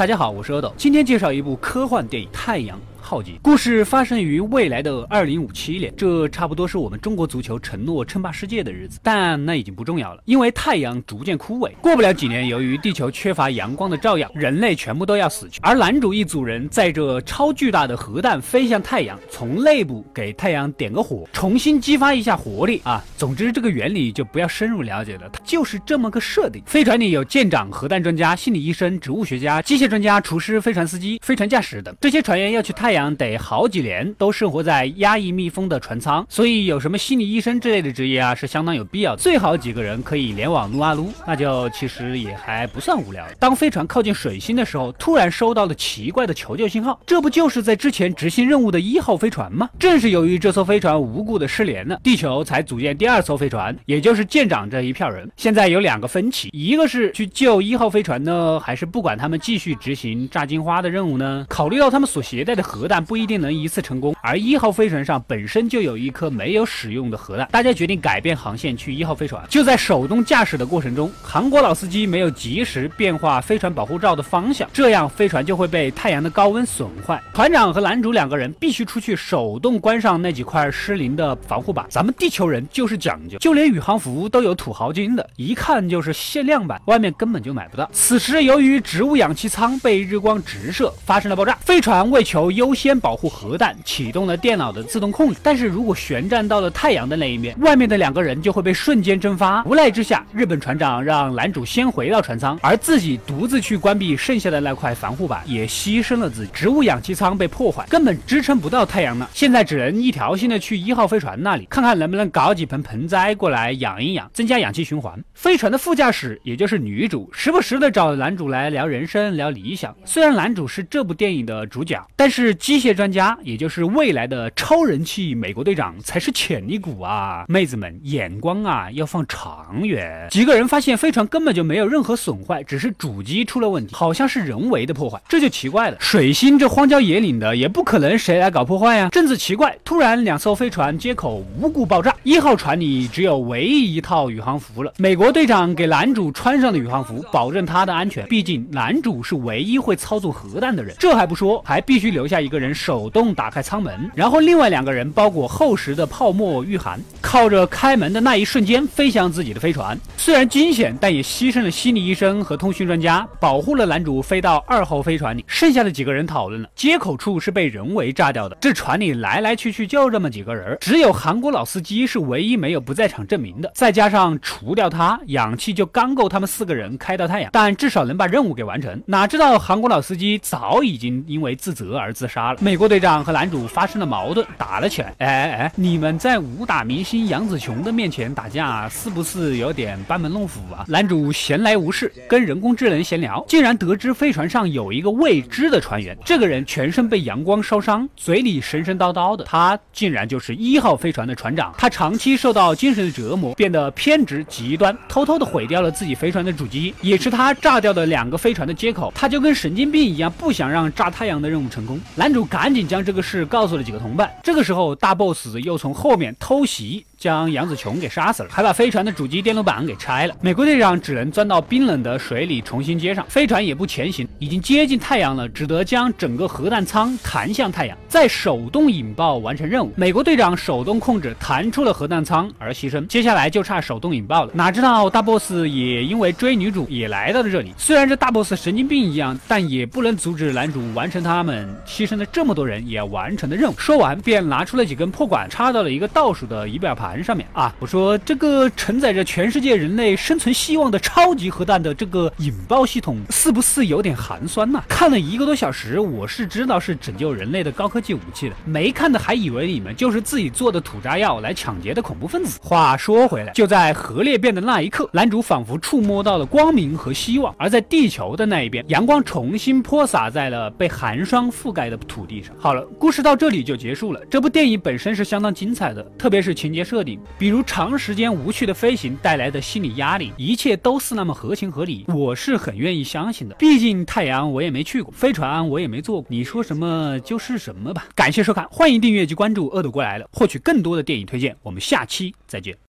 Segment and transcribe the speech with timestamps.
[0.00, 2.78] 大家好，我是阿斗，今天介绍一部科幻电影《太阳》。
[3.02, 15.58] 浩劫故事发生于未来的二零五七年，这差不多是我们中国足球承诺称霸世界的日子，但那已经不重要了，因为太阳逐渐枯萎，过不了几年，由于地球缺乏阳光的照耀，人类全部都要死去。
[15.62, 23.02] 而男主一组人载着超巨大的核弹飞向太阳，从内部给太阳点个火，重新激发一下活力啊！
[23.16, 26.62] 总之这个原理就不要深入了解了，它就是这么个设定。
[26.66, 33.14] 飞船里有舰长、核弹专家、心理医生、植物学家、机械专家、厨师、飞船司机、飞船驾驶等，这些船员要去太太阳。
[33.20, 39.18] 得好几年都生活在压抑密封的船舱，所以有什么心理医生之类的职业啊，是相当有必要的。
[39.20, 43.24] 最好几个人可以联网撸啊撸，那就其实也还不算无聊。
[43.38, 49.68] 当飞船靠近水星的时候，突然收到了奇怪的求救信号，这不就是在之前执行任务的一号飞船吗？
[49.78, 55.30] 正是由于这艘飞船无故的失联了，地球才组建第二艘飞船，也就是舰长这一票人。
[55.36, 61.44] 现在有两个分歧，一个是去救一号飞船呢，还是不管他们继续执行炸金花的任务呢？
[61.48, 63.04] 考虑到他们所携带的核核弹。
[63.04, 67.48] 不一定能一次成功，而一号飞船上本身就有一颗没有使用的核弹。
[67.50, 69.44] 大家决定改变航线去一号飞船。
[69.48, 77.20] 就在手动驾驶的过程中，韩国老司机没有及时变化飞船保护罩的方向，这样飞船就会被太阳的高温损坏。
[77.34, 81.84] 团长和男主两个人必须出去手动关上那几块失灵的防护板。
[81.90, 87.90] 咱们地球人就是讲究，就连宇航服都有土豪金的，一看就是限量版，外面根本就买不到。
[87.92, 93.00] 此时由于植物氧气舱被日光直射发生了爆炸，飞船为求优优先。
[93.00, 95.40] 保护核弹，启动了电脑的自动控制。
[95.42, 99.64] 但是如果旋转到了太阳的那一面，外面的两个人就会被瞬间蒸发。
[99.64, 106.52] 无奈之下，日本船长让男主先回到船舱，而自己独自去关闭剩下的那块防护板，也牺牲了自己。
[106.52, 109.28] 植物氧气舱被破坏，根本支撑不到太阳了。
[109.32, 115.18] 现在只能一条心的去一号飞船那里，看看能不能搞几盆盆栽过来养一养，增加氧气循环。
[115.34, 119.96] 飞船的副驾驶，也就是女主，时不时的找男主来聊人生、聊理想。
[120.04, 122.90] 虽然男主是这部电影的主角，但是机械。
[123.00, 127.44] 专家，也就是未来的超人气美国队长，才是潜力股啊！
[127.48, 130.26] 妹子们，眼光啊要放长远。
[130.30, 135.96] 几个人发现飞船根本就没有任何损坏，只是主机出了问题，好像是人为的破坏，这就奇怪了。
[135.98, 139.08] 水星这荒郊野岭的，也不可能谁来搞破坏呀。
[139.10, 142.14] 正子奇怪，突然两艘飞船接口无故爆炸。
[142.22, 144.92] 一号船里只有唯一一套宇航服了。
[144.98, 148.26] 美国队长给男主穿上的宇航服，保证他的安全。
[148.26, 150.94] 毕竟男主是唯一会操作核弹的人。
[150.98, 152.74] 这还不说，还必须留下一一个人。
[152.80, 159.98] 手动打开舱门，然后另外两个人包裹厚实的泡沫御寒，靠着开门的那一瞬间飞向自己的飞船。
[160.16, 165.44] 虽然惊险，但也牺牲了心理医生和通讯专家，保护了男主飞到二号飞船里。
[165.46, 168.56] 剩下的几个人讨论了，接口处是被人为炸掉的。
[168.62, 173.70] 这船里来来去去就这么几个人，只有韩国老司机是唯一没有不在场证明的。
[173.74, 179.02] 再加上除掉他，氧气就刚够他们四个人开到太阳，但至少能把任务给完成。
[179.06, 182.58] 哪知道韩国老司机早已经因为自责而自杀了。
[182.60, 185.14] 美国队长和男主发生了矛盾，打了起来。
[185.18, 190.84] 哎哎哎，你们在武打明星杨紫琼的面前打架，是不是有点班门弄斧啊？
[190.88, 196.16] 男主闲来无事，跟人工智能闲聊，竟然得知飞船上有一个未知的船员。
[196.24, 199.44] 这个人全身被阳光烧伤，嘴里神神叨叨的。
[199.44, 201.74] 他竟然就是一号飞船的船长。
[201.76, 209.12] 他长期受到精神的折磨，变得偏执极端，偷偷的毁掉了自己飞船的主机，也是他炸掉的两个飞船的接口。
[209.14, 212.00] 他就跟神经病一样，不想让炸太阳的任务成功。
[212.14, 212.44] 男男主。
[212.44, 214.32] 赶紧将这个事告诉了几个同伴。
[214.42, 217.04] 这个时候，大 boss 又从后面偷袭。
[217.20, 220.34] 将杨子琼给杀死了，还把飞船的主机电路板给拆了。
[220.40, 223.22] 美国队长只能钻到冰冷的水里重新接上。
[223.28, 229.92] 飞船也不前行，已经接近太阳了，只得将整个核弹舱弹向太阳，再手动引爆完成任务。
[229.96, 233.06] 美国队长手动控制弹出了核弹舱而牺牲。
[233.06, 234.52] 接下来就差手动引爆了。
[234.54, 237.74] 哪知道大 boss 也因为追女主也来到了这里。
[237.76, 243.74] 虽然这大 boss 神经病一样，但也不能阻止男主完成他们牺牲了这么多人也要完成的任务。
[243.76, 247.09] 说完便拿出了几根破管，插到了一个倒数的仪表盘。
[247.10, 254.80] 盘上面啊，我说这个承载着全世界人类生存希望的超级核弹的这个引爆系统，是不是有点寒酸呢？
[254.88, 262.60] 看了一个多小时，我是知道是拯救人类的高科技武器的，没看的还以为你们就是自己做的土炸药来抢劫的恐怖分子。
[262.62, 272.54] 话说回来，就在核裂变的那一刻，男主仿佛触摸到了光明和希望，而在地球的那一边，阳光重新泼洒在了被寒霜覆盖的土地上。
[272.56, 274.20] 好了，故事到这里就结束了。
[274.26, 276.99] 这部电影本身是相当精彩的，特别是情节设。
[277.38, 283.54] 比如长时间无趣的飞行带来的心理压力，一切都是那么合情合理，我是很愿意相信的。
[283.56, 288.06] 毕竟太阳我也没去过，飞船我也没坐过，你说什么就是什么吧。
[288.14, 291.56] 感谢收看，欢迎订阅及关注恶毒过来了，获取更多的电影推荐。
[291.62, 292.76] 我们下期再见。